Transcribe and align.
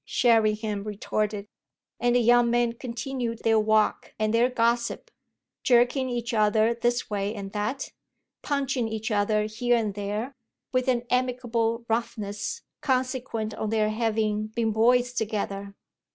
Sherringham 0.03 0.83
retorted; 0.83 1.47
and 1.99 2.15
the 2.15 2.21
young 2.21 2.49
men 2.49 2.73
continued 2.73 3.41
their 3.43 3.59
walk 3.59 4.15
and 4.17 4.33
their 4.33 4.49
gossip, 4.49 5.11
jerking 5.61 6.09
each 6.09 6.33
other 6.33 6.73
this 6.73 7.07
way 7.07 7.35
and 7.35 7.51
that, 7.51 7.91
punching 8.41 8.87
each 8.87 9.11
other 9.11 9.43
here 9.43 9.75
and 9.77 9.93
there, 9.93 10.35
with 10.71 10.87
an 10.87 11.03
amicable 11.11 11.85
roughness 11.87 12.63
consequent 12.81 13.53
on 13.53 13.69
their 13.69 13.89
having, 13.91 14.47
been 14.47 14.71
boys 14.71 15.13
together. 15.13 15.75